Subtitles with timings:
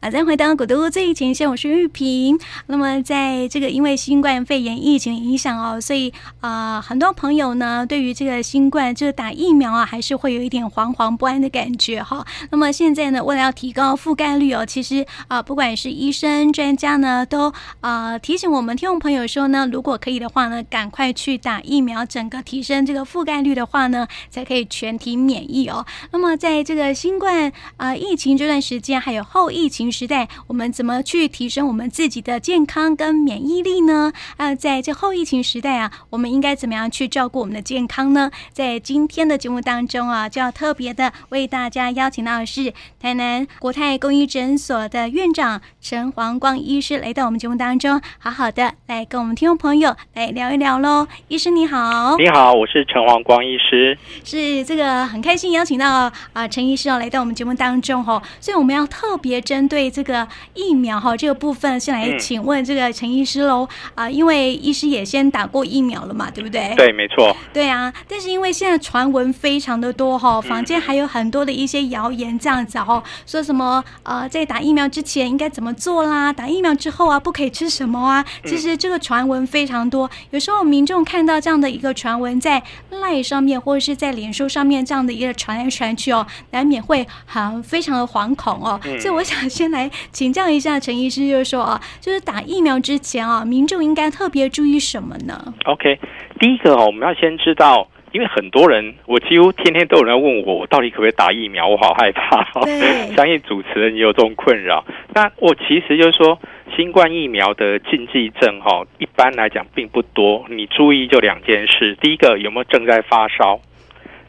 [0.00, 2.38] 啊，再回到古都最前线，我是玉萍。
[2.66, 12.24] 那么，在这个因为新冠肺炎疫情影响哦，所以啊、很多朋友呢，对于这个新冠这个打疫苗啊，还是会有一点惶惶不安的感觉哈。
[12.50, 25.84] 那么现在呢，为了要提高覆盖率哦，其实啊、不管是医生专家呢，都啊、提醒我们听众朋友说呢，如果可以的话呢，赶快去打疫苗，整个提升这个覆盖率的话呢，才可以全体免疫哦。
[26.12, 29.87] 那么在这个新冠啊、疫情这段时间，还有后疫情。
[29.90, 34.12] 时代，我们怎么去提升我们自己的健康跟免疫力呢？
[34.36, 38.30] 啊，在这后疫情时代啊，我们应该怎么样去照顾我们的健康呢？
[38.52, 51.06] 在今天的节目当中啊，就要特别的为大家邀请到的是台南国泰公益诊所的院长陈黄光医师来到我们节目当中，好好的来跟我们听众朋友来聊一聊喽。
[51.28, 59.77] 医师你好，你好，我是陈黄光医师，是这个很开心邀请到啊陈医师要来到我们节目当中哦，所以我们要特别针对。
[59.78, 66.74] 对这个疫苗哈，这个部分先来请问这个陈医师喽啊、因为医师也先打过疫苗了嘛，对不对？
[66.76, 67.36] 对，没错。
[67.52, 78.24] 对啊，但是因为现在传闻非常的多哈，坊间还有很多的一些谣言这样子哦，说什么呃，在打疫苗之前应该怎么做啦，打疫苗之后啊不可以吃什么啊？
[78.44, 89.67] 其实这个传闻非常多，有时候民众看到这样的一个传闻在 LINE 上面或者是在脸书上面这样的一个传来传去哦，难免会很非常的惶恐哦，所以我想先。
[89.70, 95.98] 来请教一下陈医师，就是说啊，就是打疫苗之前啊，民众应该特别注意什么呢？OK，
[96.40, 101.68] 第一个哦，我们要先知道，因为很多人，我几乎天天都有人问我，我到底可不可以打疫苗？
[101.68, 102.44] 我好害怕
[103.16, 104.84] 相信主持人也有这种困扰。
[105.14, 106.38] 那我其实就是说，
[106.76, 110.44] 新冠疫苗的禁忌症哈，一般来讲并不多。
[110.48, 113.60] 你注意就两件事，第一个有没有正在发烧？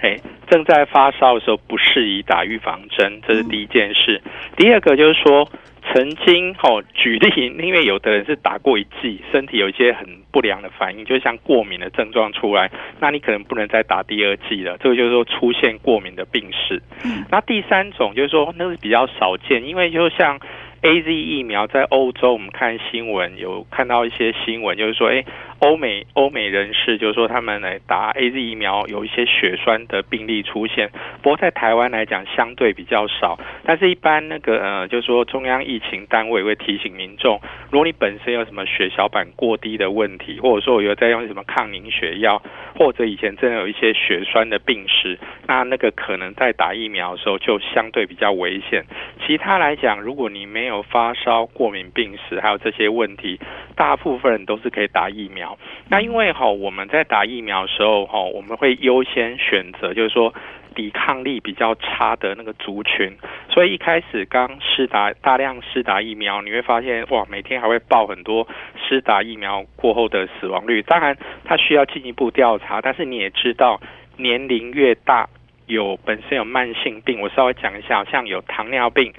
[0.01, 0.15] 哎，
[0.47, 4.21] 正在发烧的时候不适宜打预防针，这是第一件事。
[4.55, 5.49] 第二个就是说，
[5.91, 14.77] 曾经哦，举例，因为有的人是打过一剂，身体有一些很不良的反应，就像过敏的症状出来，那你可能不能再打第二剂了。
[14.77, 16.81] 这个就是说出现过敏的病史。
[17.29, 20.39] 那第三种就是说，那是比较少见，因为就像。
[20.81, 25.25] A Z 疫苗在欧洲，我们看新闻有看到一些新闻，就是说，诶，
[25.59, 30.89] 欧美欧美人士就是说他们来打 A Z 疫苗有一些血栓的病例出现，
[31.21, 33.37] 不过在台湾来讲相对比较少。
[33.65, 42.41] 但是，一般那个呃，就是说中央疫情单位会提醒民众，如果你本身有什么血小板过低的问题，或者说有在用什么抗凝血药，
[42.77, 48.85] 或者以前真的有一些血栓的病史，那那个可能在打疫苗的时候就相对比较危险。
[49.27, 53.39] 其他来讲，如果你没有发烧、过敏病史，还有这些问题，
[53.75, 55.57] 大部分人都是可以打疫苗。
[55.89, 60.33] 那因为哈，我们在打疫苗的时候哈，我们会优先选择，就是说
[60.75, 63.11] 抵抗力比较差的那个族群。
[63.49, 68.47] 所以一开始刚施打大量施打疫苗，你会发现哇，每天还会报很多
[68.77, 70.81] 施打疫苗过后的死亡率。
[70.83, 73.81] 当然，它需要进一步调查，但是你也知道，
[74.17, 75.27] 年龄越大，
[75.65, 79.11] 有本身有慢性病，我稍微讲一下，像有糖尿病。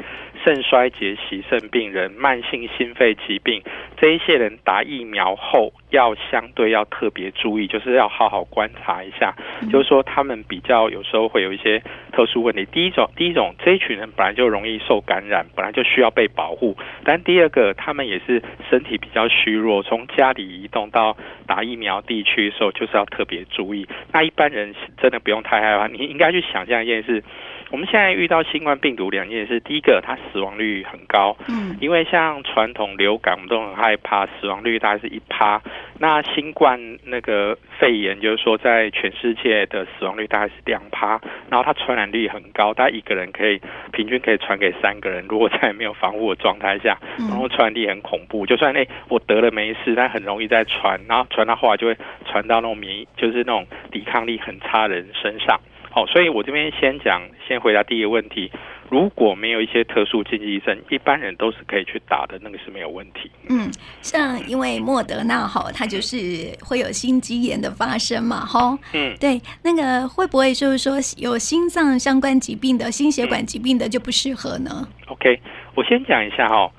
[0.44, 3.62] 肾衰竭、洗肾病人、慢性心肺疾病，
[3.96, 9.34] 这一些人打疫苗后要相对要特别注意，就是要好好观察一下，
[9.70, 12.66] 就是说他们比较有时候会有一些特殊问题。
[12.72, 16.76] 第一种，第一种这一群人本来就容易受感染，本来就需要被保护。
[17.04, 23.86] 但第二个，他们也是身体比较虚弱，从家里移动到打疫苗地区的时候，就是要特别注意。
[24.12, 27.22] 那一般人真的不用太害怕，你应该去想象一件事。
[27.70, 35.62] 我们现在遇到新冠病毒两件事，第一个它死亡率很高，嗯，因为像传统流感我们都很害怕，死亡率大概是一趴。
[35.98, 43.60] 那新冠那个肺炎就是说在全世界的死亡率大概是两趴，然后它传染率很高，大概一个人可以
[43.92, 55.60] 平均可以传给三个人，如果在没有防护的状态下，然后传染力很恐怖，就算那我得了没事，但很容易再传，然后传到后来就会传到那种免疫，就是那种抵抗力很差的人身上。
[55.90, 58.50] 好，所以我这边先讲，先回答第一个问题。
[58.88, 63.30] 如果没有一些特殊禁忌症，一般人都是可以去打的，那个是没有问题。
[63.48, 63.70] 嗯，
[64.00, 66.16] 像因为莫德纳哈，它就是
[66.60, 68.76] 会有心肌炎的发生嘛，哈。
[68.92, 74.70] 嗯，对，那个会不会就是说有心脏相关疾病的、心血管疾病的就不适合呢？
[74.72, 75.40] 嗯，OK，
[75.74, 76.70] 我先讲一下哈。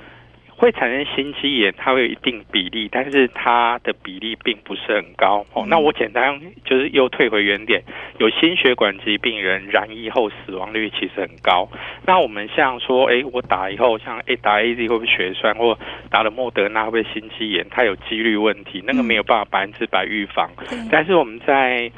[0.61, 5.65] 会产生心肌炎，它会有一定比例，但是它的比例并不是很高哦。
[5.67, 7.81] 那我简单就是又退回原点，
[8.19, 11.67] 有心血管疾病人染疫后死亡率其实很高。
[12.05, 15.75] 那我们像说，哎，我打以后，像哎打 AZ 会不会血栓，或
[16.11, 17.65] 打了莫德纳会不会心肌炎？
[17.71, 20.47] 它有几率问题，那个没有办法百分之百预防。
[20.91, 21.91] 但是我们在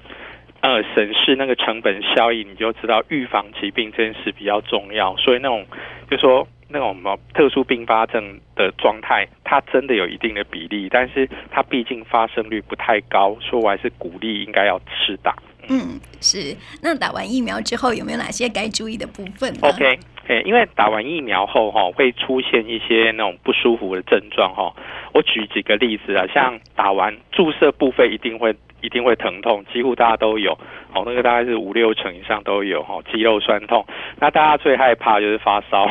[0.61, 5.17] 呃审视那个成本效益，你就知道预防疾病这件事比较重要。
[5.17, 5.65] 所以那种
[6.09, 6.47] 就说。
[6.73, 15.35] 那种什么特殊并发症的状态，它真的有一定的比例，但是它毕竟发生率不太高，所以我还是鼓励应该要吃打。
[15.69, 16.57] 嗯，是。
[16.81, 24.73] 那打完疫苗之后有没有哪些该注意的部分呢？OK，哎，因为打完疫苗后哈会出现一些那种不舒服的症状哈。
[25.13, 28.53] 我举几个例子啊，像打完注射部分一定会。
[28.83, 30.51] 一定会疼痛，几乎大家都有，
[30.93, 33.83] 哦，那个大概是五六成以上都有，哦，肌肉酸痛。
[34.19, 35.89] 那大家最害怕就是发烧，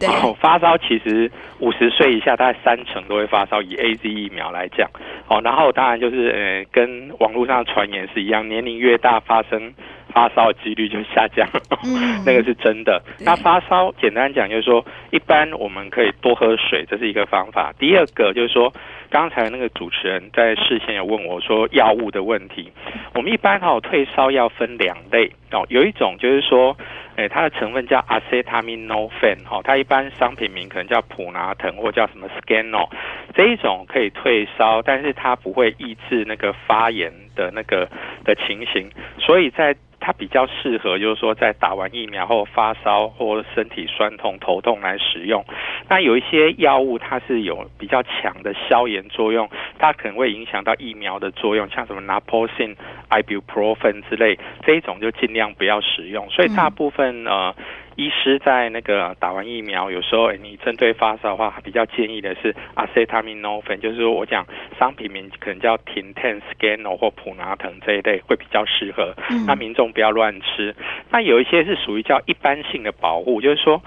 [0.00, 0.08] 对，
[0.40, 4.88] 发烧其实五十岁以下大概三成都会发烧，以 AZ 疫苗来讲，
[5.28, 9.72] 哦，然后当然就是呃，跟网络上传言是一样，年龄越大发生。
[10.10, 11.48] 发烧的几率就下降，
[11.84, 13.02] 嗯、 那个是真的。
[13.18, 17.72] 那发烧简单讲就是说，一般我们可以多喝水，这是一个方法。
[17.78, 18.72] 第二个就是说，
[19.10, 22.70] 刚才那个主持人在事先有问我说药物的问题。
[23.14, 26.76] 我们一般哈退烧药分两类哦，有一种就是说，
[27.16, 32.88] 诶，它的成分叫 acetaminophen 哈，它一般商品名可能叫普拿疼或叫什么 Scano，
[33.34, 37.88] 这一种可以退烧，但是它不会抑制那个发炎的那个
[38.24, 45.44] 的情形，所以在它比较适合，就是说在打完疫苗后发烧或身体酸痛、头痛来使用。
[45.88, 49.48] 那有一些药物它是有比较强的消炎作用，
[49.78, 52.76] 它可能会影响到疫苗的作用，像什么 Naproxen、
[53.08, 56.28] Ibuprofen 之类，这一种就尽量不要使用。
[56.30, 57.54] 所以大部分呃。
[57.96, 64.46] 医师在那个打完疫苗，有时候你针对发烧的话，比较建议的是 acetaminophen，就是说我讲
[64.78, 69.14] 商品名可能叫 Tinten、Scano 或普拿疼这一类会比较适合。
[69.46, 70.74] 那民众不要乱吃。
[71.10, 73.82] 那有一些是属于叫一般性的保护，就是说。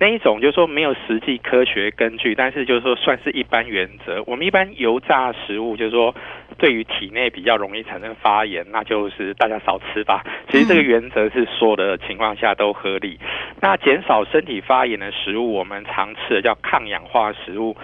[0.00, 4.22] 那一种就是说没有实际科学根据，但是就是说算是一般原则。
[4.26, 6.14] 我们一般油炸食物就是说
[6.56, 10.24] 对于体内比较容易产生发炎，那就是大家少吃吧。
[10.48, 13.20] 其实这个原则是所有的情况下都合理。
[13.60, 17.76] 那减少身体发炎的食物，我们常吃的叫抗氧化食物。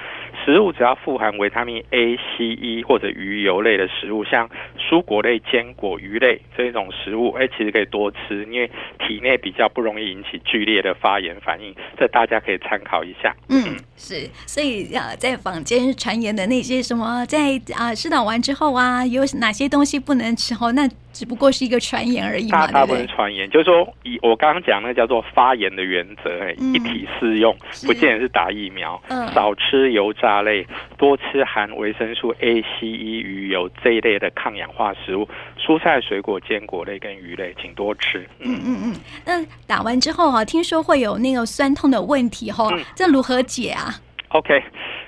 [0.47, 4.49] 食物只要富含维他命 A、C、E 或者鱼油类的食物，像
[4.79, 8.71] 蔬果类、坚果、鱼类这一种食物，哎，其实可以多吃，因为
[9.01, 11.75] 体内比较不容易引起剧烈的发炎反应。
[11.99, 13.35] 这大家可以参考一下。
[13.49, 14.31] 嗯，是。
[14.47, 20.71] 所以啊，在坊间传言的那些什么，在啊施打完之后啊，有哪些东西不能吃哦？
[20.71, 27.57] 那只不过是一个传言而已嘛，大部分传言，就是说以我刚刚讲那叫做发炎的原则，嗯、一体适用，
[27.87, 29.03] 不见得是打疫苗。
[29.09, 30.67] 嗯，少吃油炸类，
[30.97, 35.29] 多吃含维生素 A、C、E、鱼油这一类的抗氧化食物，
[35.59, 38.27] 蔬菜、水果、坚果类跟鱼类，请多吃。
[38.41, 38.95] 嗯嗯嗯。
[39.25, 43.95] 那打完之后哈，听说会有那个酸痛的问题哈，嗯、这如何解啊
[44.29, 44.63] ？OK。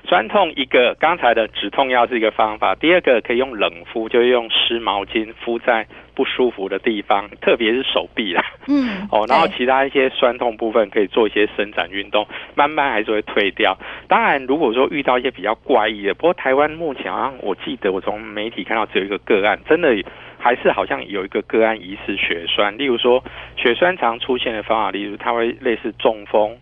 [0.09, 2.75] 酸痛一个，刚才的止痛药是一个方法。
[2.77, 5.87] 第二个可以用冷敷，就是用湿毛巾敷在
[6.19, 8.45] 不舒服的地方，特别是手臂啦。
[8.67, 12.27] 嗯， 哦，然后其他一些酸痛部分可以做一些伸展运动，
[12.57, 13.79] 慢慢还是会退掉。
[14.09, 19.95] 当然，如果说遇到一些比较怪异的，不过台湾目前好像我记得我从媒体看到只有一个个案，真的
[20.41, 22.77] 还是好像有一个个案疑似血栓。
[22.77, 23.23] 例如说
[23.57, 26.59] 血栓常出现的方法，例如它会类似中风。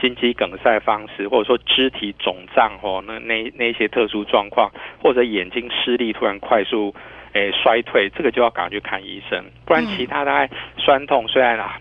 [0.00, 6.92] 心肌梗塞方式，或者说肢体肿胀哦，那那那些特殊状况，或者眼睛视力突然快速
[7.32, 9.44] 诶、欸、衰退，这个就要赶快去看医生。
[9.64, 11.78] 不然其他大概酸痛，虽然啊，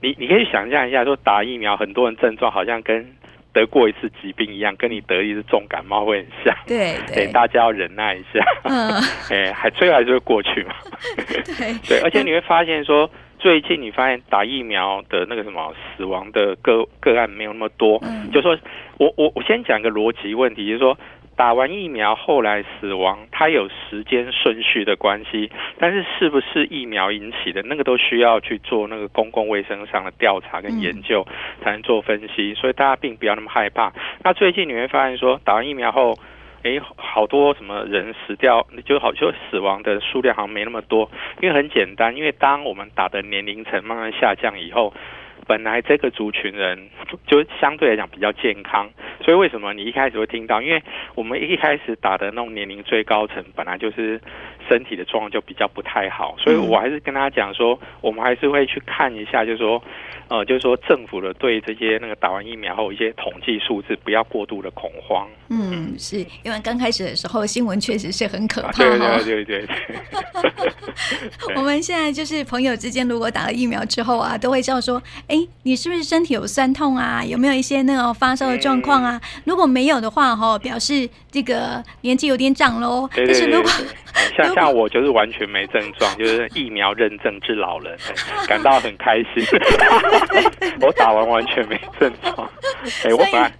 [0.00, 3.06] 你你可以想象一下，说打疫苗，很多人症状好像跟
[3.52, 6.56] 得过一次疾病一样，跟你得一次重感冒会很像。
[6.66, 8.44] 对 对、欸，大家要忍耐一下。
[8.64, 8.92] 嗯，
[9.30, 10.74] 哎、欸，还最后还是会过去嘛。
[11.58, 13.10] 对对，而且你会发现说。
[13.38, 18.56] 最近你发现打疫苗的那个什么死亡的个个案没有那么多，嗯，就说
[18.98, 20.96] 我我我先讲一个逻辑问题，就是说
[21.36, 31.26] 打完疫苗后来死亡，它有时间顺序的关系，但是是不是疫苗引起的那个都需要去做那个公共卫生上的调查跟研究
[31.62, 33.92] 才能做分析，所以大家并不要那么害怕。
[34.22, 36.18] 那最近你会发现说打完疫苗后。
[36.64, 41.10] 诶，好多什么人死掉，就好就死亡的数量好像没那么多，
[41.40, 44.94] 因为很简单，因为当我们打的年龄层慢慢下降以后，
[45.46, 46.88] 本来这个族群人
[47.26, 48.88] 就相对来讲比较健康，
[49.24, 50.62] 所以为什么你一开始会听到？
[50.62, 50.82] 因为
[51.14, 54.20] 我们一开始打的那种年龄最高层，本来就是
[54.68, 59.82] 身体的状况就比较不太好，所以我还是跟大家讲说，我们还是会去看一下，就是说。
[60.28, 65.28] 呃，就是说政府的对这些那个打完疫苗后一些统计数字，不要过度的恐慌。
[65.50, 68.72] 嗯，是因为刚开始的时候新闻确实是很可怕。
[68.72, 69.68] 对对对对。
[71.56, 75.02] 我们现在就是朋友之间，如果打了疫苗之后啊，都会叫说
[75.32, 77.24] ：“哎，你是不是身体有酸痛啊？
[77.24, 79.18] 有没有一些那种发烧的状况啊？
[79.24, 83.08] 嗯、如果没有的话，哈，表示这个年纪有点长喽。
[83.16, 83.70] 但是如果
[84.36, 87.96] 像像我就是完全没症状， 就是疫苗认证治老人，
[88.46, 89.42] 感到很开心。
[90.82, 92.46] 我打完完全没症状。
[93.04, 93.52] 哎，我本来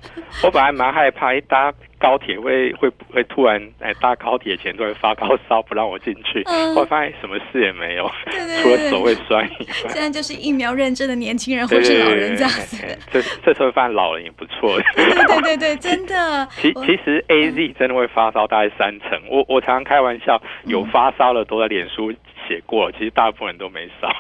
[0.43, 6.43] 我本来蛮害怕，一搭高铁会会会突然哎搭高铁前突然发高烧，不让我进去。
[6.47, 9.89] 嗯、我发现什么事也没有，对对对，除了手会酸以外。
[9.89, 12.99] 现在就是疫苗认证的年轻人或是老人这样子。
[13.13, 14.81] 这这时候发现老人也不错。
[14.97, 16.47] 对对对对，真的。
[16.61, 19.21] 其其实 A Z 真的会发烧大概三成。
[19.31, 22.13] 我我常常开玩笑，有发烧了都在脸书。
[22.53, 24.13] 写过，其实大部分人都没少。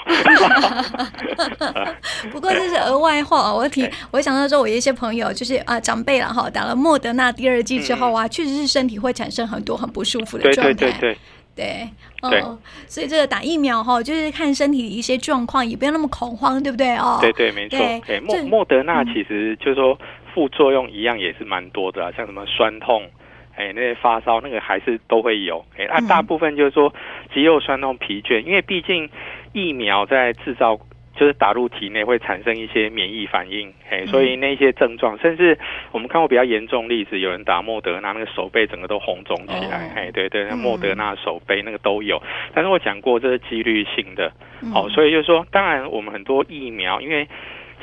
[2.32, 10.72] 不过这是额外话，我提，我想到说，我一些朋友就是啊长辈了哈，打了莫德纳第二剂之后啊，确、嗯、实是身体会产生很多很不舒服的状态。
[10.72, 11.16] 对对对
[11.54, 11.88] 对，
[12.22, 17.18] 对，嗯，所以这个打疫苗哈，就是看身体的一些状况，也不要那么恐慌，对不对哦？
[17.20, 17.78] 对对，没错。
[18.06, 19.98] 对，莫莫德纳其实就是说
[20.32, 23.02] 副作用一样也是蛮多的，像什么酸痛。
[23.54, 26.92] 哎，那些发烧那个还是都会有，哎，那大部分就是说
[27.32, 29.08] 肌肉酸痛、疲倦，因为毕竟
[29.52, 30.78] 疫苗在制造，
[31.14, 35.58] 就是打入体内会产生一些免疫反应，哎，所以那些症状，甚至
[35.90, 42.22] 我们看过比较严重例子，有人打莫德纳，那个手背整个都红肿起来，哎，对对，那莫德纳手背那个都有，
[42.54, 44.32] 但是我讲过这是几率性的，
[44.72, 47.28] 好，所以就是说，当然我们很多疫苗，因为。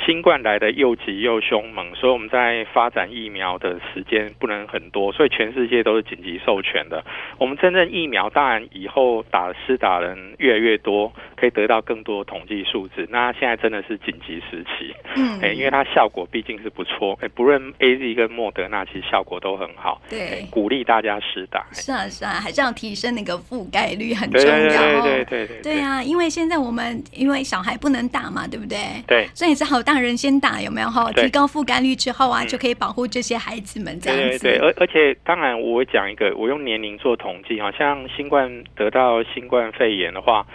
[0.05, 7.03] 新冠来的又急又凶猛，所以我们在发展疫苗的时间不能很多，所以全世界都是紧急授权的。
[7.37, 13.05] 我们真正疫苗，当然以后打施打人越来越多，可以得到更多统计数字。
[13.09, 21.65] 那现在真的是紧急时期，嗯，哎，因为它效果毕竟是不错，哎，不论 AZ 跟莫德纳，其实效果都很好，对，鼓励大家施打。
[21.73, 28.77] 是啊，是啊，还是要提升那个覆盖率很重要，对对对对对对，对啊，因为现在我们因为小孩不能打嘛，对不对？
[29.05, 29.83] 对，所以只好。
[29.91, 31.11] 大人先打有没有哈？
[31.13, 34.37] 提高覆盖率之后啊，就可以保护这些孩子们这样子。
[34.37, 40.45] 对对对，而而且当然，我讲一个，我用年龄做统计啊，像新冠得到新冠肺炎的话，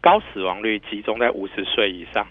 [0.00, 2.26] 高死亡率集中在五十岁以上。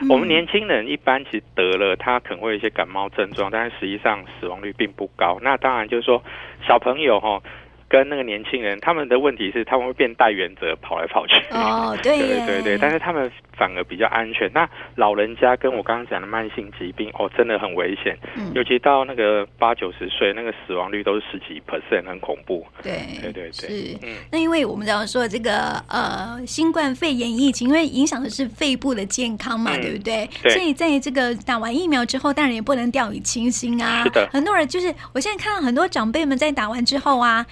[0.00, 5.38] 嗯、我们年轻人一般其实得了，他可能会有一些感冒症状，但是实际上死亡率并不高。
[5.40, 6.20] 那当然就是说，
[6.66, 7.40] 小朋友哈。
[7.88, 11.40] 跟那个年轻人，他们的问题是他们会变带原则跑来跑去。
[11.50, 14.50] 哦，对，对对对，但是他们反而比较安全。
[14.52, 18.18] 那老人家跟我刚刚讲的慢性疾病，哦，真的很危险。
[18.36, 22.66] 嗯，尤其到那个八九十岁，那个死亡率都是十几 percent，很恐怖。
[22.82, 23.96] 对，对对对，是。
[24.02, 30.28] 嗯，那因为我们刚刚说这个呃新冠肺炎疫情，因为影响的是肺部的健康嘛，嗯、对不对？
[30.42, 30.52] 对。
[30.52, 34.02] 所以在这个打完疫苗之后，当然也不能掉以轻心啊。
[34.02, 34.28] 是的。
[34.32, 37.46] 很多人就是，我现在看到很多长辈们在打完之后啊。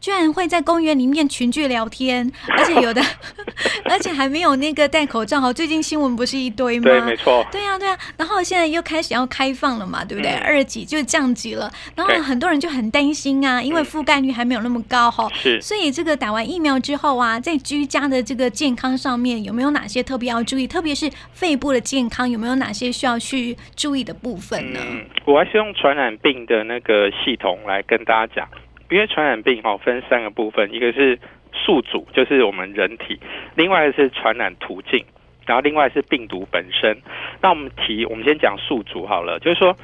[0.00, 3.02] 居然会在公园里面群聚聊天，而且有的，
[3.84, 5.52] 而且还没有那个戴口罩哈。
[5.52, 6.84] 最近新闻不是一堆吗？
[6.84, 7.44] 对，没错。
[7.50, 7.98] 对啊，对啊。
[8.16, 10.32] 然后现在又开始要开放了嘛，对不对？
[10.32, 15.28] 嗯、二级就降级了，然后很多人就很担心啊，因为覆盖率还没有那么高哈。
[15.34, 15.60] 是。
[15.60, 20.66] 所以这个打完疫苗之后啊，在居家的这个健康上面有没有哪些特别要注意？
[20.66, 24.80] 特别是肺部的健康有没有哪些需要去注意的部分呢？
[24.82, 28.48] 嗯，我还是用传染病的那个系统来跟大家讲。
[28.90, 31.18] 因为传染病哈分三个部分，一个是
[31.52, 33.16] 宿主，就是我们人体；
[33.54, 35.04] 另外是传染途径，
[35.46, 36.96] 然后另外是病毒本身。
[37.42, 39.76] 那我们提，我们先讲宿主好了，就是说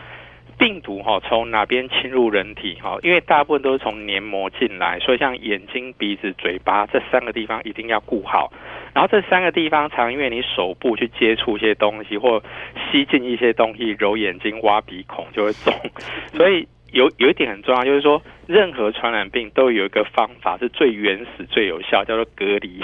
[0.56, 2.96] 病毒哈从哪边侵入人体哈？
[3.02, 8.52] 因为大部分都是从黏膜进来，所以像眼睛、鼻子、嘴巴这三个地方一定要顾好。
[8.94, 12.42] 然后这三个地方常因为你手部去接触一些东西，或
[12.90, 15.75] 吸进一些东西，揉眼睛、挖鼻孔就会中，
[16.32, 16.66] 所以。
[16.94, 22.80] 有有一点很重要，就是说，任何传染病都有一个方法是最原始、最有效，叫做隔离。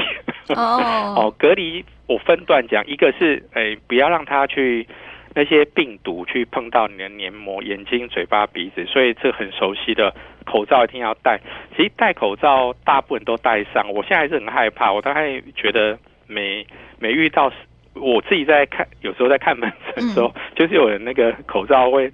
[0.49, 4.85] 哦， 哦，隔离我分段讲，一个是，哎，不要让它去
[5.33, 10.13] 那些病毒去碰到你的黏膜、眼睛、嘴巴、鼻子，所以这很熟悉的
[10.45, 11.39] 口罩一定要戴。
[11.77, 16.67] 其实戴口罩大部分都戴上，我现在还是很害怕，我大概觉得每
[16.99, 17.53] 每遇到
[17.95, 22.11] 我自己在看，有时候在看门诊的时候，嗯、就是有人那个口罩会。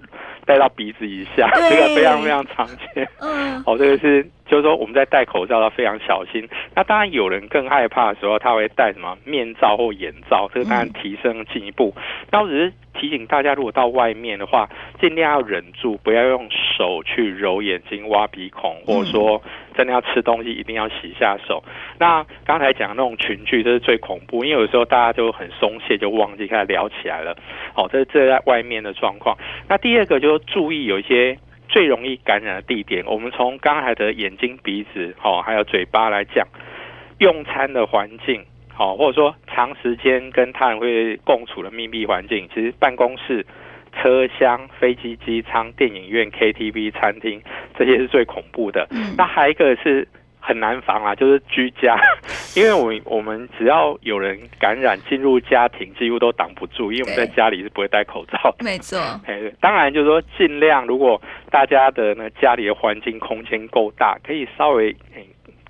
[0.47, 3.07] 戴到鼻子以下，这个非常非常常见。
[3.19, 6.49] 嗯，好，这个是就是说我们在戴口罩要非常小心。
[6.75, 11.95] 那当然有人更害怕的时候，他会戴什么面罩或眼罩，这个当然提升进一步。
[12.31, 14.69] 那我只是提醒大家，如果到外面的话，
[15.01, 19.43] 尽量要忍住，不要用手去揉眼睛、挖鼻孔，或者说。
[19.77, 21.63] 真的要吃东西，一定要洗下手。
[21.99, 27.37] 那刚才讲的那种群聚，这是最恐怖，因为有时候大家就很松懈，就忘记开始聊起来了。
[27.75, 29.37] 好，这是这在外面的状况。
[29.69, 31.37] 那第二个就是注意有一些
[31.69, 33.05] 最容易感染的地点。
[33.07, 36.47] 我们从刚才的眼睛、鼻子，好，还有嘴巴来讲，
[37.19, 43.45] 用餐的环境，好，或者说长时间跟他人会共处的密闭环境，其实办公室。
[43.99, 47.41] 车厢、飞机、机舱、电影院、KTV、餐厅，
[47.79, 48.87] 这些是最恐怖的。
[48.91, 50.07] 嗯、那还有一个是
[50.47, 51.99] 很难防啊，就是居家，
[52.55, 58.65] 因为我我们只要有人感染进入家庭，几乎都挡不住，因为我们在家里是不会戴口罩的。
[58.65, 64.95] 没错， 哎，当然就是说尽量，如果大家的那家里的环境空间够大，可以稍微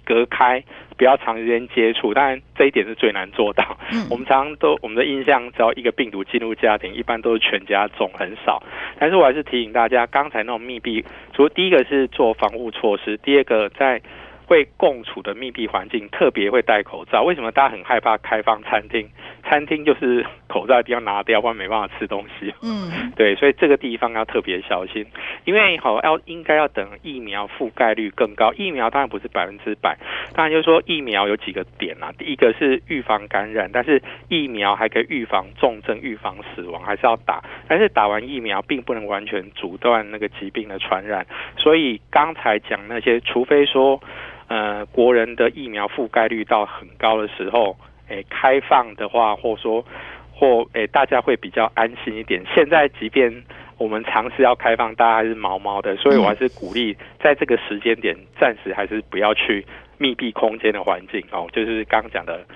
[0.04, 0.62] 隔开，
[0.98, 2.12] 不要长时间接触。
[2.12, 3.78] 当然这一点是最难做到。
[3.90, 8.62] 嗯，我们常常都我们的印象，只要一个病毒进入家庭，一般都是全家中，很少。
[8.98, 11.02] 但是我还是提醒大家，刚才那种密闭，
[11.32, 14.02] 除了第一个是做防护措施，第二个在。
[14.46, 17.22] 会共处的密闭环境，特别会戴口罩。
[17.22, 19.08] 为什么大家很害怕开放餐厅？
[19.42, 22.52] 餐厅就是口罩一定要拿掉，不然没办法吃东西。
[22.62, 25.04] 嗯， 对，所以这个地方要特别小心。
[25.44, 28.52] 因为好要应该要等疫苗覆盖率更高。
[28.54, 29.96] 疫苗当然不是百分之百，
[30.32, 32.12] 当然就是说疫苗有几个点啊。
[32.18, 37.42] 第一个是预防感染，但是疫苗还可以预防重症、预防死亡，还是要打。
[37.68, 41.26] 但是打完疫苗并不能完全阻断那个疾病的传染。
[41.56, 44.00] 所以刚才讲那些，除非说。
[44.48, 47.76] 呃，国人的疫苗覆盖率到很高的时候，
[48.08, 49.84] 诶，开放的话，或说
[50.32, 52.44] 或诶，大家会比较安心一点。
[52.54, 53.42] 现在即便
[53.76, 59.66] 我们尝试要开放，大家还是毛毛的，所以我还是鼓励在这个时间点，暂时还是不要去
[59.98, 62.46] 密闭空间的环境哦，就是刚刚讲的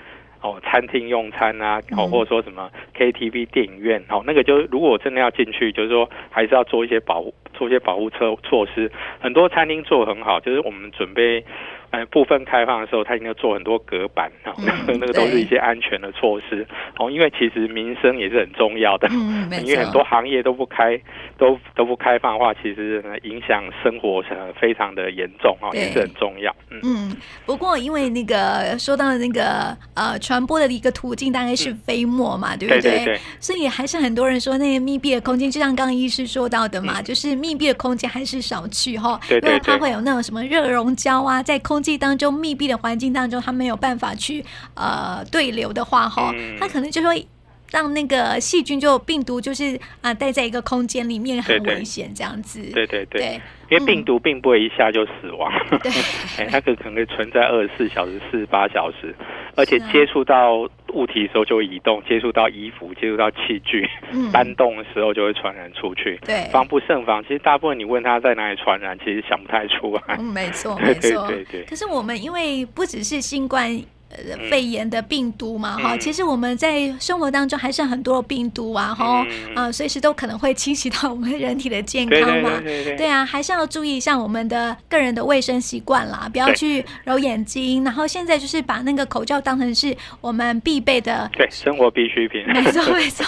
[0.42, 8.92] 哦，餐厅用餐啊，哦，或者说什么 KTV、电影院哦，那个就如果真的要进去，就是说还是要做一些保护，做一些保护措措施。
[9.18, 11.44] 很多餐厅做得很好，就是我们准备。
[11.90, 16.64] 呃，部分开放的时候，他应该做很多隔板，然后 那个都是一些安全的措施
[16.97, 17.11] 哦。
[17.11, 20.97] 因为其实民生也是很重要的，嗯，因为很多行业都不开，
[21.37, 24.28] 都都不开放的话，其实影响生活是
[24.61, 26.54] 非常的严重哦，也是很重要。
[26.70, 27.16] 嗯嗯。
[27.44, 32.80] 不过因为那个说到的那个呃传播的一个途径大概是飞沫嘛，嗯，对不对？
[32.82, 33.18] 对对对。
[33.40, 41.79] 所以还是很多人说那个密闭的空间，就像刚刚医师说到的嘛，嗯，就是密闭的空间还是少去哈，对对对，因为它会有那种什么热熔胶啊，在空。
[41.80, 44.44] 空气当中密闭的环境当中，它没有办法去
[44.75, 47.26] 呃对流的话，哈，它可能就会
[47.70, 52.60] 让那个细菌就病毒就是啊待在一个空间里面很危险这样子。
[52.72, 55.50] 对对对，对，因为病毒并不会一下就死亡，
[55.82, 59.14] 对，它可能会存在二十四小时、四十八小时，
[59.56, 60.68] 而且接触到。
[60.92, 66.18] 物体的时候就会移动，接触到衣服，接触到器具，嗯，搬动的时候就会传染出去。
[66.26, 67.23] 对，防不胜防。
[67.23, 70.16] 其实大部分你问他在哪里传染，其实想不太出来。
[70.18, 71.64] 嗯，没错， 没错，对对对。
[71.64, 73.80] 可是我们因为不只是新冠。
[74.50, 83.10] 肺炎的病毒嘛，哈、嗯，其实我们在生活当中还是很多病毒啊，哈、嗯，啊，随时都可能会侵袭到我们人体的健康嘛，对，对，对，对，对，对。
[83.10, 93.25] 啊，还是要注意一下我们的个人的卫生习惯啦，不要去揉眼睛，然后现在就是把那个口罩当成是我们必备的，对，生活必需品，没错没错，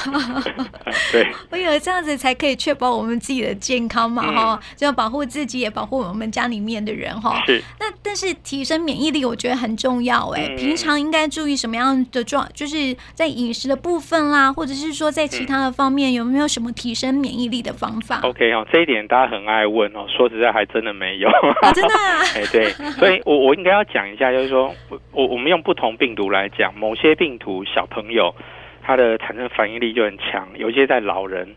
[1.13, 20.07] 对， 我以为这样子才可以确保我们自己的健康嘛，哈、嗯，就要保护自己，也保护我们家里面的人，哈，是，那但是提升免疫力，我觉得很重要、欸，哎、嗯，平常应该注意什么样的状，就是在饮食的部分啦，或者是说在其他的方面，有没有什么提升免疫力的方法？OK 哦，这一点大家很爱问哦。
[20.09, 21.29] 说实在，还真的没有。
[21.29, 22.25] 啊、 真的、啊？
[22.35, 24.75] 哎，对，所以我我应该要讲一下，就是说
[25.11, 28.35] 我我们用不同病毒来讲，某些病毒小朋友
[28.83, 31.55] 他的产生反应力就很强，有些在老人。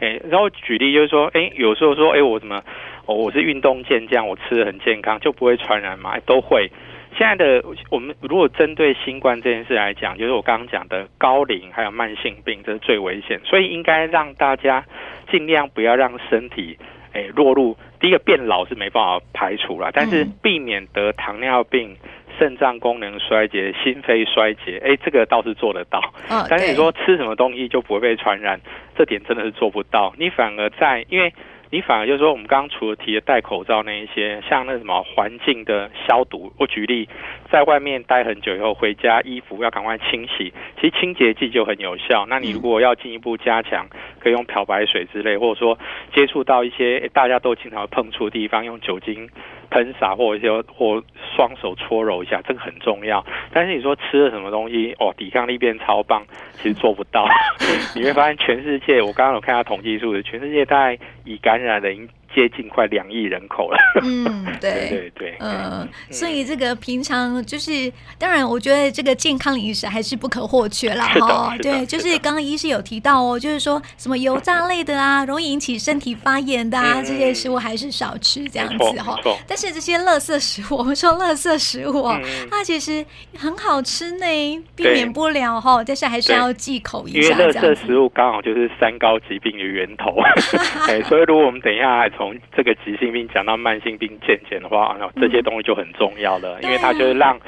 [0.00, 2.62] 哎，然后举例就是说，哎，有时候说，哎，我怎么，
[3.06, 6.20] 哦，我是运动健将，我吃的很健康，就不会传染嘛？
[6.26, 6.70] 都会。
[7.16, 14.84] 现在的我们如果针对新冠这件事来讲，就是我刚刚讲的高龄还有慢性病，这是最危险，所以应该让大家
[15.30, 16.78] 尽量不要让身体
[17.12, 21.96] 诶落入第一个变老是没办法排除了，但是避免得糖尿病、
[22.38, 26.00] 肾脏功能衰竭、心肺衰竭，哎，这个倒是做得到。
[26.48, 28.60] 但是你说吃什么东西就不会被传染，
[28.96, 30.14] 这点真的是做不到。
[30.18, 31.32] 你反而在因为。
[31.70, 37.08] 你反而就是说，我们刚刚除了提的戴口罩那一些，像那什么环境的消毒，我举例，
[37.50, 42.24] 在外面待很久以后回家，衣服要赶快清洗，其实清洁剂就很有效。
[42.28, 43.86] 那你如果要进一步加强，
[44.18, 45.78] 可以用漂白水之类，或者说
[46.14, 49.28] 接触到一些大家都经常碰触的地方，用酒精
[49.70, 51.02] 喷洒或者说或
[51.36, 53.24] 双手搓揉一下，这个很重要。
[53.52, 57.28] 但是你说吃了什么东西，哦，抵抗力变超棒，其实做不到。
[57.94, 62.08] 你会发现全世界，我刚刚有看下统计数字，全世界大概乙肝染的人。
[62.34, 63.78] 接近快两亿人口了。
[64.02, 71.06] 嗯，对 对对，对，嗯，所以这个平常就是，当然，我觉得这个健康饮食还是不可或缺啦。
[71.20, 71.56] 哈。
[71.62, 79.18] 对，就是刚刚医师有提到哦，就是说什么油炸类的啊，容易引起身体发炎的啊，这些食物还是少吃这样子哈。
[79.46, 82.08] 但是这些垃圾食物，我们说垃圾食物，
[82.50, 83.04] 它其实
[83.36, 84.26] 很好吃呢，
[84.74, 87.30] 避免不了哈，但是还是要忌口一下。
[87.30, 90.16] 因为垃圾食物刚好就是三高疾病的源头，
[91.08, 97.38] 所以如果我们等一下从这个急性病讲到慢性病渐渐的话，那这些东西就很重要了，因为它就是让。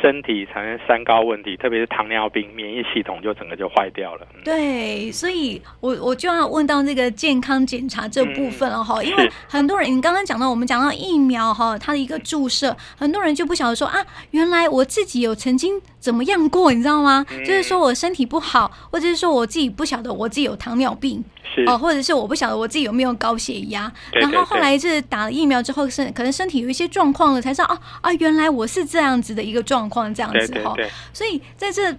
[0.00, 4.24] 身体产生三高问题，特别是糖尿病，免疫系统就整个就坏掉了。
[4.44, 13.98] 对，所以我我就要问到那个健康检查这部分了哈，嗯、因为很多人，你刚刚讲到我们讲到疫苗哈，它的一个注射，很多人就不晓得说啊，
[14.30, 17.26] 原来我自己有曾经怎么样过，你知道吗？
[17.32, 21.24] 嗯、就是说我身体不好，或者是说我自己不晓得我自己有糖尿病。
[21.66, 30.74] 哦，或者是我不晓得我自己有没有高血压，对对对，然后后来是打了疫苗之后，是可能身体有一些状况了，才知道哦啊，原来我是这样子的一个状况，这样子哈。
[31.12, 31.94] 所以在这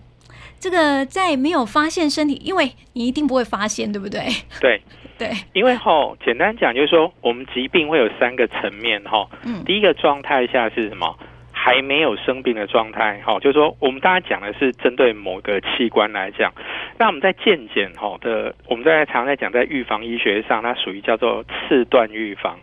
[0.60, 4.28] 这个在没有发现身体，因为你一定不会发现，对不对？
[4.60, 4.82] 对
[5.18, 5.92] 对，对因为哈，
[6.26, 9.28] 简单讲就是说，我们疾病会有三个层面哈。
[9.44, 11.18] 嗯，第一个状态下是什么？
[11.62, 16.54] 还没有生病的状态，哈，就是说，我们大家讲的是针对某个器官来讲。
[16.98, 22.58] 那我们在健检，哈的，我们在常在讲，在预防医学上，它属于叫做次段预防。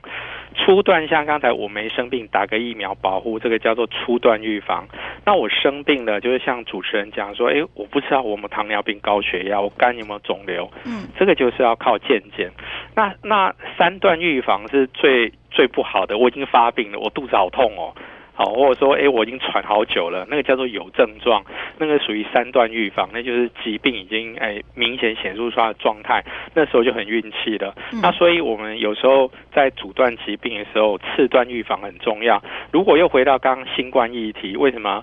[0.54, 4.88] 初段像刚才我没生病，打个疫苗保护，这个叫做初段预防。
[5.26, 10.70] 那我生病了，就是像主持人讲说，哎，我不知道我们糖尿病、高血压，我肝有没有肿瘤？
[10.86, 12.50] 嗯，这个就是要靠健检。
[12.94, 17.92] 那那三段预防是最最不好的，我已经发病了，我肚子好痛哦。
[18.38, 21.42] 好，或者说，哎，我已经喘好久了，那个叫做有症状，
[21.78, 26.22] 那个属于三段预防，那就是疾病已经哎明显显露出它的状态，
[26.52, 27.74] 那时候就很运气了。
[27.94, 32.42] 嗯、那所以我们有时候在阻断疾病的时候，次段预防很重要。
[32.70, 35.02] 如果又回到刚刚新冠议题，为什么？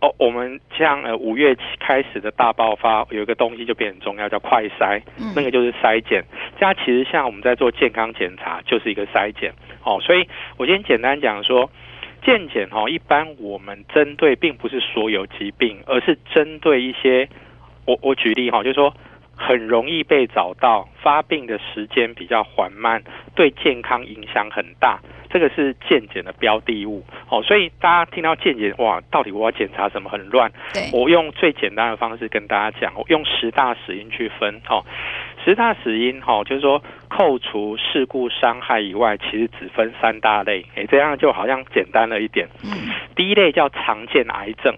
[0.00, 6.24] 哦，我们像呃五月开始的大爆发，有一个东西就变很重要，叫快筛，嗯、那个就是筛检。
[6.58, 9.52] 这样其实像我们在做健康检查，就是一个筛检。
[9.84, 11.70] 哦，所以我今天简单讲说。
[12.24, 17.28] 健检哈，一般我们针对并不是所有疾病，而是针对一些，
[17.84, 18.94] 我我举例哈，就是说
[19.36, 23.02] 很容易被找到，发病的时间比较缓慢，
[23.34, 27.04] 对健康影响很大，这个是健检的标的物。
[27.28, 30.08] 哦，所以大家听到健检，哇，到底我要检查什么？
[30.08, 30.50] 很乱。
[30.72, 34.62] 对，我用最简单的方式跟大家讲，我用十大死因去分。
[34.68, 34.84] 哦，
[35.44, 36.82] 十大死因哈，就是说。
[37.16, 42.48] 扣除事故伤害以外，其实只分三大类，哎，这样就好像简单了一点。
[42.64, 44.74] 嗯第一类叫常见癌症，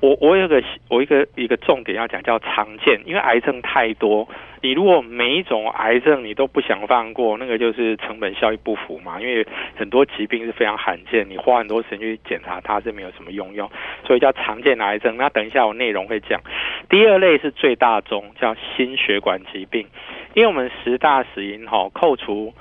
[0.00, 4.28] 我我有个我一个一个重点要讲叫常见，因为癌症太多，
[4.62, 9.20] 你如果每一种癌症你都不想放过，那个就是成本效益不符嘛。
[9.20, 9.44] 因为
[9.76, 13.68] 很多疾病是非常罕见，你花很多时间去检查它是没有什么用用，
[14.06, 15.16] 所以叫常见的癌症。
[15.16, 16.40] 那等一下我内容会讲。
[16.88, 19.86] 第二类是最大宗，叫心血管疾病。
[20.34, 22.54] 因为我们十大死因哈，扣除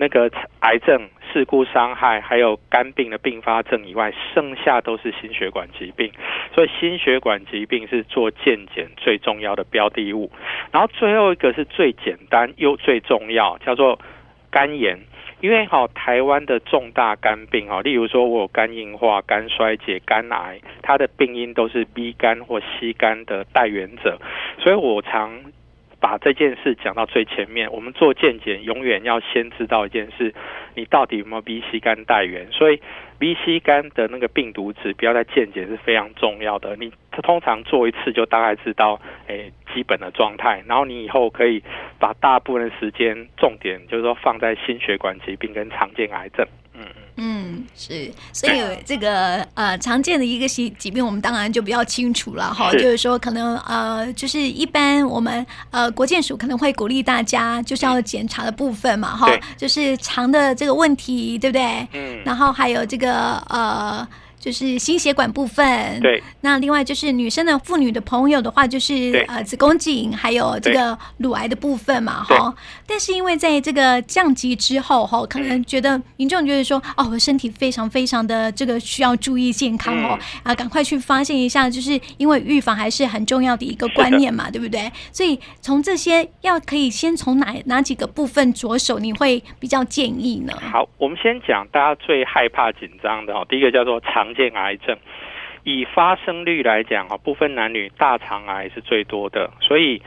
[0.00, 6.10] 那个癌症、事故伤害，还有肝病的并发症以外，剩下都是心血管疾病。
[6.54, 10.32] 所以心血管疾病是做健检最重要的标的物。
[10.72, 13.98] 然后最后一个是最简单又最重要，叫做
[14.50, 14.98] 肝炎。
[15.42, 24.18] 因为哈，台湾的重大肝病哈，例如说我有肝硬化、肝衰竭、肝癌，它的病因都是 B 肝或 C 肝的带原者，
[24.60, 25.52] 所以我常。
[26.00, 30.34] 把这件事讲到最前面，我们做健检永远要先知道一件事，
[30.74, 32.80] 你到底有没有 B、C 肝带原，所以
[33.18, 36.74] B、C 肝的那个病毒指标在健检是非常重要的。
[36.76, 36.90] 你
[37.22, 41.62] 通常做一次就大概知道，诶，基本的状态，然后你以后可以
[41.98, 46.46] 把大部分的时间重点就是说放在心血管疾病跟常见癌症。
[46.80, 46.86] 嗯
[47.22, 52.72] 嗯，是，所以这个呃常见的一个疾疾病，我们当然就比较清楚了哈。
[52.72, 61.86] 就是说，可能呃，就是一般我们呃国健署可能会鼓励大家，就是要检查的部分嘛哈，对就是肠的这个问题，对不对？
[61.92, 62.22] 嗯。
[62.24, 64.06] 然后还有这个呃。
[64.40, 66.20] 就是心血管部分，对。
[66.40, 72.52] 那另外就是女生的妇女的朋友的话，就是呃子宫颈还有这个乳癌的部分嘛，哈。
[72.86, 84.90] 但是因为在这个降级之后，哈，可能觉得民众觉得说，哦，我身体非常非常的这个需要注意健康哦，啊，赶快去发现一下，就是因为预防还是很重要的一个观念嘛， 对不对？
[85.12, 90.54] 所以从这些要可以先从哪哪几个部分着手，你会比较建议呢？
[90.72, 94.29] 好，我们先讲大家最害怕紧张的哦，第一个叫做肠。
[94.30, 94.96] 常见癌症，
[95.64, 99.50] 以发生率来讲，哈，不分男女，大肠癌是最多的。
[99.60, 100.00] 所以，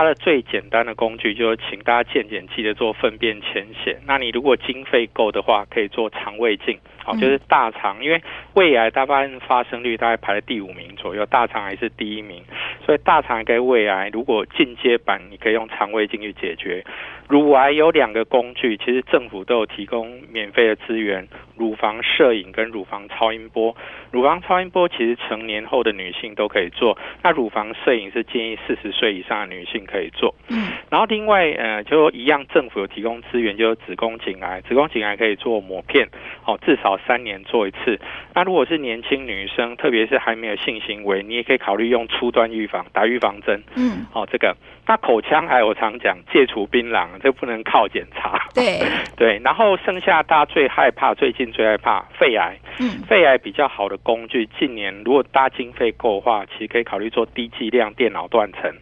[0.00, 3.98] 它的最简单的工具就是，请大家健检记得做粪便潜血。
[4.06, 8.22] 那你如果经费够的话，可以做肠胃镜，好，就是大肠，因为
[8.54, 12.42] 胃癌大部分发生率大概排在第五名左右，大肠癌是第一名。
[12.86, 16.82] 所以，大肠癌跟胃癌如果进阶版，你可以用肠胃镜去解决。
[17.28, 21.28] 乳癌有两个工具，其实政府都有提供免费的资源。
[21.56, 23.76] 乳房摄影跟乳房超音波，
[24.10, 26.96] 乳房超音波其实成年后的女性都可以做。
[27.22, 30.34] 那乳房摄影是建议四十岁以上的女性可以做。
[30.48, 36.08] 嗯，然后另外呃，就一样，政府有提供资源，就是子宫颈癌，子宫颈癌可以做抹片，
[36.44, 37.98] 哦，至少三年做一次。
[38.34, 43.62] 那如果是年轻女生，特别是还没有性行为，你也可以考虑用初端预防，打预防针。
[43.76, 44.56] 嗯，哦，这个。
[44.86, 48.48] 那口腔癌我常讲，戒除槟榔，这不能靠检查。
[48.52, 48.80] 对
[49.16, 52.56] 对，然后剩下大家最害怕，最近最害怕肺癌。
[52.80, 58.72] 嗯，肺癌比较好的工具，近年如果大家经费够的话，其实可以考虑做低剂量电脑断层。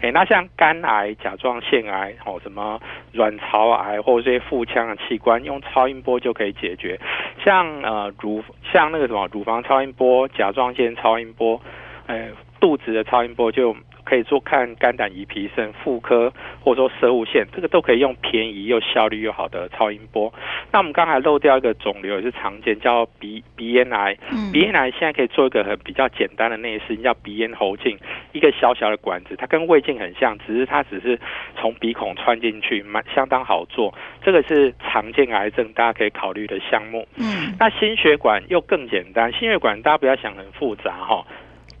[0.00, 2.80] 嗯，哎，那像肝癌、甲状腺癌，哦，什么
[3.12, 6.98] 卵巢癌或者这些腹腔的器官，用超音波就可以解决。
[7.44, 11.60] 像呃乳，像那个什么乳房超音波、甲状腺超音波，
[12.06, 13.76] 呃，肚子的超音波就。
[14.10, 20.34] 可以做看肝胆胰脾肾妇科，或者说摄护腺，这个都可以用便宜又效率又好的超音波。
[20.72, 24.18] 那我们刚才漏掉一个肿瘤也是常见，叫鼻鼻咽癌。
[24.52, 27.96] 鼻咽癌现在可以做一个很比较简单的内视，叫鼻咽喉镜，
[28.32, 31.16] 一个小小的管子，它跟胃镜很像，只是它只是
[31.56, 33.94] 从鼻孔穿进去，蛮相当好做。
[34.24, 37.06] 这个是常见癌症大家可以考虑的项目。
[37.16, 41.24] 嗯，那心血管又更简单，心血管大家不要想很复杂哈。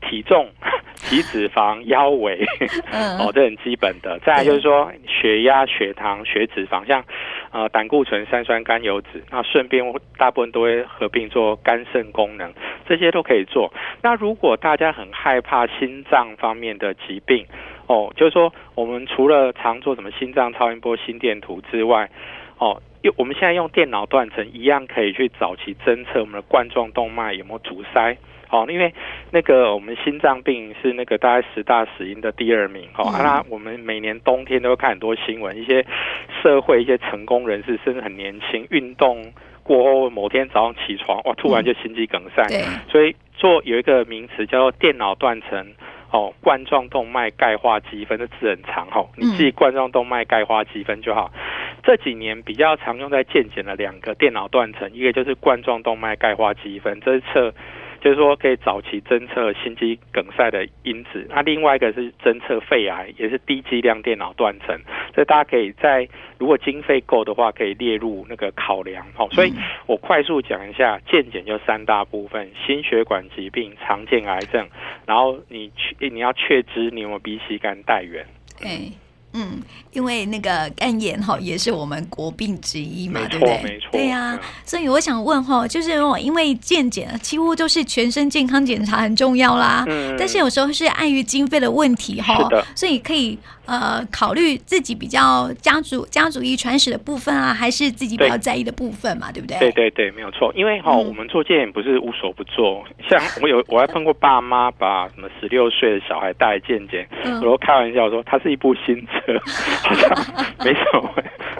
[0.02, 0.48] 体重、
[1.10, 2.46] 体脂肪、腰围，
[3.18, 4.18] 哦，这很基本的。
[4.24, 7.04] 再来就是说，血压、血糖、血脂肪，像
[7.50, 9.84] 呃胆固醇、三酸甘油脂，那顺便
[10.16, 12.52] 大部分都会合并做肝肾功能，
[12.88, 13.72] 这些都可以做。
[14.00, 17.44] 那如果大家很害怕心脏方面的疾病，
[17.88, 22.08] 哦，就是说我们除了常做什么心脏超音波、心电图之外，
[22.58, 28.16] 哦，用我们现在用电脑断层一样可以去早期侦测我们的冠状动脉有没有阻塞。
[28.48, 28.92] 好，因为
[29.30, 32.88] 那个我们心脏病是那个大概十大死因的第二名。
[32.92, 35.86] 好，那我们每年冬天都会看很多新闻，一些
[36.42, 39.32] 社会一些成功人士，甚至很年轻，运动
[39.62, 42.42] 过后某天早上起床，哇，突然就心肌梗塞。
[42.48, 42.60] 对，
[42.90, 45.64] 所以做有一个名词叫做电脑断层，
[46.10, 51.30] 哦，冠状动脉钙化积分，这字很长，哈，你记冠状动脉钙化积分就好。
[51.82, 57.54] 这几年比较常用在健检的两个电脑断层，一个就是冠状动脉钙化积分，这是测。
[58.02, 61.26] 就是说，可以早期侦测心肌梗塞的因子。
[61.28, 64.68] 那另外一个是侦测肺癌，也是低剂量电脑断层。
[65.14, 69.04] 所以大家可以在如果经费够的话，可以列入那个考量。
[69.12, 69.52] 好，所以
[69.84, 74.66] 我快速讲一下，健检就三大部分：心血管疾病、常见癌症，
[75.04, 78.24] 然后你确你要确知你有没有 B、C 肝带源。
[78.58, 78.92] 对。
[79.32, 79.60] 嗯，
[79.92, 83.60] 因为那个肝炎哈也是我们国病之一嘛，对不对？
[83.62, 84.40] 没错，对呀、啊。
[84.64, 93.38] 所以我想问哈，就是我因为健检几乎都是全身健康检查很重要啦，嗯，但是有时候是碍于经费的问题哈，所以可以。
[93.70, 99.56] 呃，考虑自己比较家族家族遗传史的部分啊，还是自己比较在意的部分嘛，对，不对？
[99.60, 100.52] 对对对，没有错。
[100.56, 102.84] 因为哈、哦嗯，我们做健检不是无所不做。
[103.08, 109.40] 像我有我还碰过爸妈把什么十六岁的小孩带来健检，嗯、我都开玩笑说，他是一部新车，
[109.84, 110.10] 好像
[110.64, 111.08] 没什么，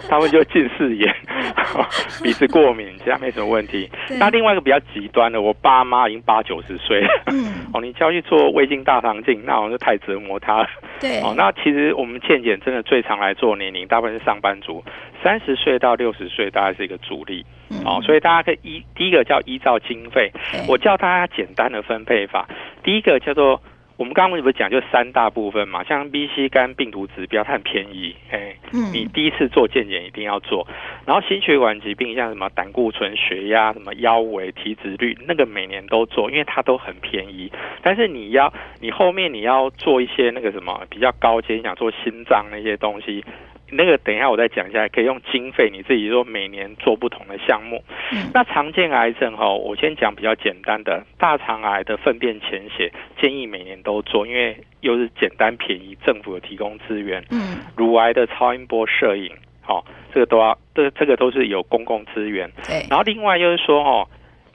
[0.09, 1.15] 他们就近视眼、
[2.21, 3.89] 鼻子过敏，其他没什么问题。
[4.19, 10.67] 那另外一个比较极端的，我爸妈已经八九十岁了，嗯， 哦，你叫去做胃镜、大肠镜，那好像就太折磨他了。
[10.99, 11.95] 对，哦，那其实。
[12.01, 14.83] 我们健检真的最常来做年龄，大部分是上班族，
[15.23, 20.31] 三十岁到六十岁大概是一个主力，嗯，哦，所以大家可以依第一个叫依照经费，
[20.67, 22.49] 我教大家简单的分配法，
[22.83, 23.61] 第一个叫做。
[24.01, 25.83] 我们刚刚为什么讲就三大部分嘛？
[25.83, 28.55] 像 B、C 肝病毒指标，它很便宜，哎，
[28.91, 30.67] 你第一次做健检一定要做。
[31.05, 37.51] 然后心血管疾病，像什么胆固醇、血压、什么腰围、体脂率，那个每年都做，因为它都很便宜。
[37.83, 43.23] 但是你要，你后面你要做一些那个什么比较高阶，你想做心脏那些东西。
[43.71, 47.81] 那个等一下我再讲一下，可以用经费你自己说每年做不同的项目。
[48.11, 57.23] 嗯、那常见癌症哈，我先讲比较简单的，大肠癌的粪便潜血建议每年都做，因为又是简单便宜，政府有提供资源。
[57.31, 59.31] 嗯，乳癌的超音波摄影，
[59.61, 62.51] 好，这个都要，这这个都是有公共资源。
[62.67, 64.07] 对，然后另外就是说哦。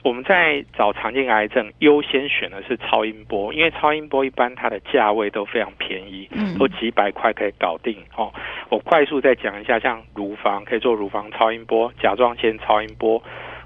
[0.07, 7.97] 我们在找常见癌症，优先选的是超音波，因为超音波一般它的价位都非常便宜，都几百块可以搞定。
[8.15, 8.31] 哦，
[8.69, 13.21] 我快速再讲一下，像乳房可以做乳房超音波，甲状腺超音波，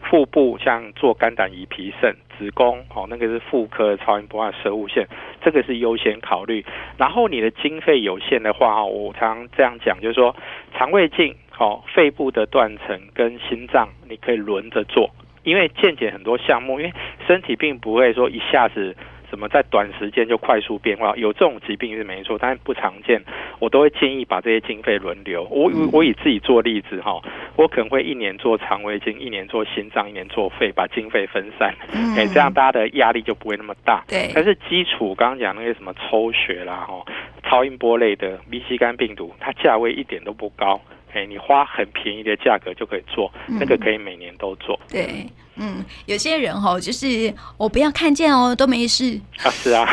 [0.10, 5.08] 腹部像做肝胆胰脾肾，子宫哦，那个是妇科的超音波啊，摄护腺，
[5.43, 6.65] 这个是优先考虑。
[6.97, 10.36] 然后你的经费有限的话，我常这样讲，就是说
[10.75, 15.12] 肠胃镜、哦肺部的断层跟心脏，你可以轮着做。
[15.43, 16.93] 因为健检很多项目，因为
[17.27, 18.95] 身体并不会说一下子
[19.30, 23.21] 什么在短时间就快速变化，有这种疾病是没错，但是不常见。
[23.60, 25.47] 我都会建议把这些经费轮流。
[25.49, 27.21] 我我以自己做例子哈，
[27.56, 31.73] 我可能会一年做肠胃镜，一年做心脏，一年做肺，把经费分散，
[32.17, 34.04] 哎，这样大家的压力就不会那么大。
[34.08, 34.32] 对。
[34.34, 37.06] 但是基础刚刚讲那些什么抽血啦哈。
[37.43, 40.80] 超音波类的 B C 肝病毒，它价位一点都不高。
[41.13, 44.80] 哎，你花很便宜的价格就可以做，嗯、那个可以每年都做。
[44.89, 49.19] 对，嗯，有些人哦，就是我不要看见哦，都没事。
[49.43, 49.86] 啊，是啊，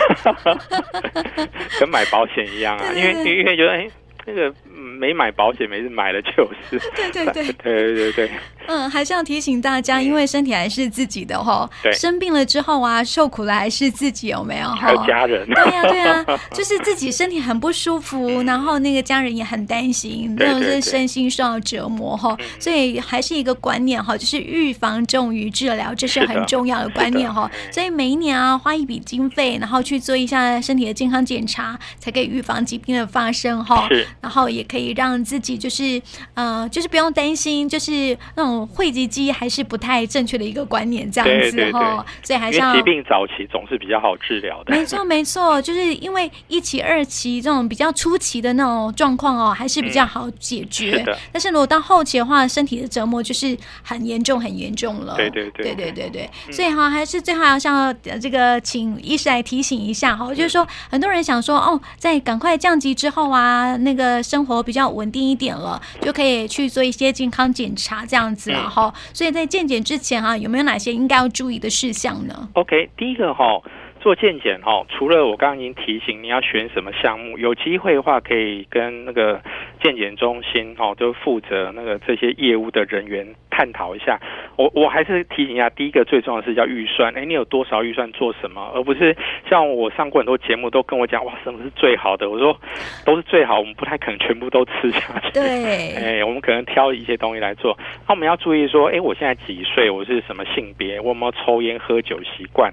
[1.79, 3.89] 跟买保险一样啊， 因为因为觉得哎，
[4.29, 6.31] 那个没买保险没事，买了就
[6.71, 6.79] 是。
[6.95, 8.31] 对对 对对对对对。
[8.67, 11.69] 嗯，还是要提醒大家，因为身体还是自己的哈。
[11.83, 11.91] 对。
[11.93, 14.69] 生病了之后啊，受苦的还是自己，有没有？
[14.69, 15.49] 还有家人。
[15.49, 22.37] 对呀、啊，对呀、 啊，就是自己身体很不舒服，然后那个家人也很担心，那种是身心受到折磨哈。
[22.59, 27.51] 所以还是一个观念哈，就是预防重于治疗，这是很重要的观念哈。
[27.73, 33.89] 所以每一年啊，花一笔经费，然后去做一下身体的健康检查，才可以预防疾病的发生哈。
[33.89, 34.07] 是。
[34.21, 36.03] 然后也可以让自己就是
[36.35, 39.29] 呃，就是不用担心，就是那种讳疾忌医。
[39.39, 44.75] 还是不太正确的一个观念，这样子哈，所以还是要疾病早期总是比较好治疗的。
[44.75, 51.05] 没错，没错，就是因为一期、二期这种比较初期的那种状况哦，还是比较好解决。
[51.05, 51.17] 是。
[51.31, 55.15] 但是如果到后期的话，身体的折磨就是很严重、很严重了。
[55.17, 56.53] 对对对，对对对对。
[56.53, 68.93] 所以哈，还是最好要像这个请医师来提醒一下哈，就是说很多人想说哦，在赶快降级之后啊，那个生活比较稳定一点了，就可以去做一些健康检查这样子了哈。
[69.15, 69.29] 所以。
[69.39, 73.63] 在健检之前哈、啊，有没有哪些应该要注意的事项呢？OK，第一个哈，
[74.01, 79.41] 做健检哈，除了我刚刚已经提醒你要选什么项目，有机会的话可以跟那个
[79.79, 84.21] 健检中心哦，就负责那个这些业务的人员探讨一下。
[84.57, 89.17] 我我还是提醒一下，第一个最重要的是叫预算，哎，你有多少预算做什么，而不是
[89.49, 92.29] 像我上过很多节目都跟我讲，哇，什么是最好的？
[92.29, 92.59] 我说
[93.05, 95.31] 都是最好，我们不太可能全部都吃下去。
[95.33, 97.77] 对，哎，我们可能挑一些东西来做。
[98.07, 99.89] 那我们要注意说，哎，我现在几岁？
[99.91, 101.01] 我是什么性别？
[101.01, 102.73] 我有没有抽烟喝酒习惯？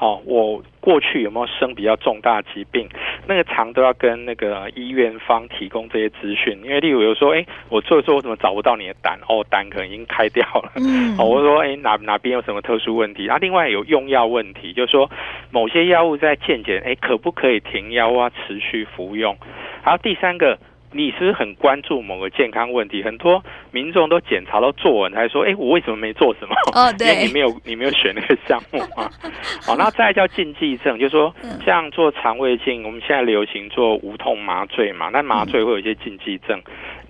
[0.00, 2.88] 哦，我过去有没有生比较重大疾病？
[3.26, 9.18] 那个常都要跟那个医院方提供这些资讯，因为例如有说，哎，我做一做，我怎么找不到你的胆？
[9.28, 10.72] 哦，胆可能已经开掉了。
[10.76, 13.28] 嗯，哦，我说，哎，哪哪边有什么特殊问题？
[13.28, 15.10] 啊，另外有用药问题，就是说
[15.50, 18.30] 某些药物在健检，哎，可不可以停药啊？
[18.30, 19.36] 持续服用？
[19.84, 20.58] 然后第三个。
[20.92, 23.02] 你是很关注某个健康问题？
[23.02, 29.08] 很多民众都检查到做完，才说：“哎，我为什么没做什么？” 哦，对，因为你没有你没有选那个项目啊。
[29.64, 31.32] 好，那再叫禁忌症，就是说
[31.64, 36.60] 像做肠胃镜，我们现在流行做无痛麻醉嘛，那麻醉会有一些禁忌症，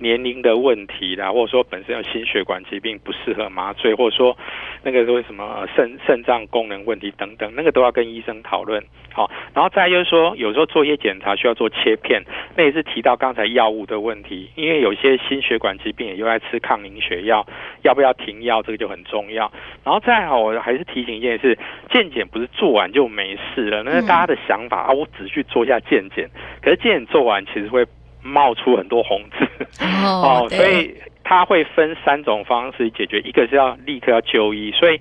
[0.00, 4.36] 年龄的问题啦，或者说本身有心血管疾病不适合麻醉，或者说
[4.82, 8.82] 那个为什么肾肾脏功能问题等等，那个都要跟医生讨论。
[9.12, 12.22] 好，然后再就是说，有时候做一些检查需要做切片，
[12.56, 17.46] 那也是提到刚才药物的问题，因为有些心血管疾病也又爱吃抗凝血药，
[17.82, 19.50] 要不要停药，这个就很重要。
[19.84, 21.58] 然后再好，我还是提醒一件事，
[21.90, 26.30] 健检不是做完就没事了，那是大家的想法啊，我只去做一下健检，
[26.62, 27.84] 可是健检做完其实会
[28.22, 35.00] 冒出很多红字哦，所以它会分三种方式解决，一个是要立刻要就医，所以。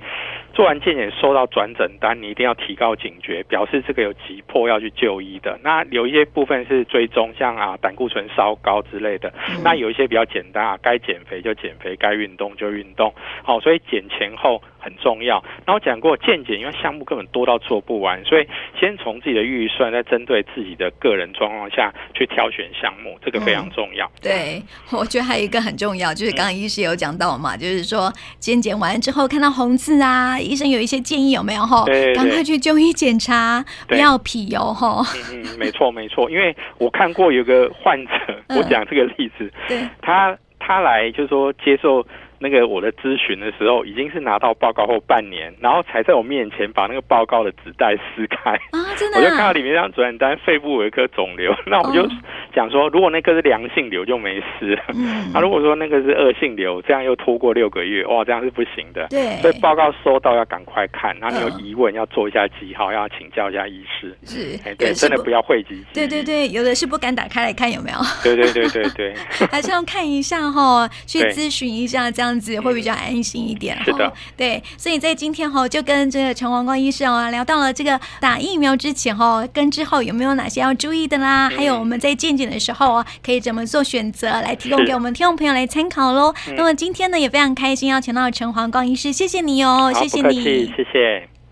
[0.59, 5.57] 做完健检收到转诊单，你一定要提高警觉，表示这个有急迫要去就医的。
[5.63, 9.33] 那有一些部分是追踪，像啊胆固醇稍高之类的。
[9.47, 13.13] 嗯、那有一些比较简单啊，该减肥就减肥，该运动就运动。
[13.41, 15.41] 好，所以减前后很重要。
[15.65, 18.45] 那我讲过健检，因为项目根本多到做不完，所以
[18.77, 24.05] 先从自己的预算，再针对自己的个人状况下去挑选项目，这个非常重要。
[24.07, 30.37] 嗯、对， 我觉得还有一个很重要，就是刚刚医师有讲到嘛，嗯、就是说健检完之后看到红字啊。
[30.49, 31.85] 医生有一些建议，有没有哈？
[32.15, 35.05] 赶快去就医检查，不要皮油哈。
[35.31, 38.11] 嗯嗯，没错没错，因为我看过有个患者，
[38.49, 42.05] 我讲这个例子，对，他他来就是说接受。
[42.39, 48.51] 那个我的咨询的时候，已经是拿到报告后半年，然后才在我面前把那个报告的纸袋撕开。
[48.71, 52.07] 啊，真的、啊，我就看到里面这张转诊单，肺部有一颗肿瘤，那我就
[52.53, 69.13] 讲说，如果那个是良性瘤就没事，嗯，啊，如果说那个是恶性瘤，这样又拖过六个月，哇，这样是不行的，对，所以报告收到要赶快看，然后你有疑问要做一下记号，要请教一下医师，是，哎，对，真的不要讳疾，对对对，有的是不敢打开来看有没有，对对对对对，
[69.51, 73.19] 还是要看一下哈，去咨询一下，这样子会比较安。
[73.21, 81.49] 心一点哈，是的，对，所以在今天哈，就跟这个陈黄光医生啊聊到了这个打疫苗之前哈，跟之后有没有哪些要注意的啦？
[81.49, 86.33] 嗯、还有我们在健检的时候啊，可以怎么做选择，来提供给我们听众朋友来参考喽。
[86.55, 91.38] 那么今天呢，也非常开心邀请到陈黄光医师，谢谢你哦，谢谢你，谢谢。